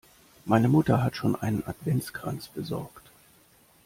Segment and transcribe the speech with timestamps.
[0.45, 3.11] Meine Mutter hat schon einen Adventskranz besorgt.